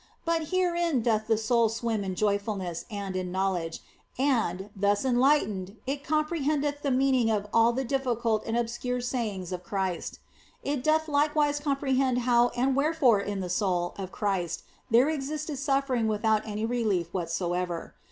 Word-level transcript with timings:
But 0.25 0.45
herein 0.47 1.03
doth 1.03 1.29
OF 1.29 1.35
FOLIGNO 1.35 1.35
37 1.35 1.35
the 1.35 1.37
soul 1.37 1.69
swim 1.69 2.03
in 2.03 2.15
joyfulness 2.15 2.85
and 2.89 3.15
in 3.15 3.31
knowledge, 3.31 3.81
and, 4.17 4.71
thus 4.75 5.05
enlightened, 5.05 5.77
it 5.85 6.03
comprehendeth 6.03 6.81
the 6.81 6.89
meaning 6.89 7.29
of 7.29 7.45
all 7.53 7.71
the 7.71 7.83
difficult 7.83 8.43
and 8.47 8.57
obscure 8.57 8.99
sayings 8.99 9.51
of 9.51 9.61
Christ. 9.63 10.17
It 10.63 10.83
doth 10.83 11.07
likewise 11.07 11.59
comprehend 11.59 12.17
how 12.21 12.47
and 12.57 12.75
wherefore 12.75 13.19
in 13.21 13.41
the 13.41 13.47
soul 13.49 13.93
of 13.99 14.11
Christ 14.11 14.63
there 14.89 15.07
existed 15.07 15.59
suffering 15.59 16.07
without 16.07 16.41
any 16.47 16.65
relief 16.65 17.13
whatsoever. 17.13 17.93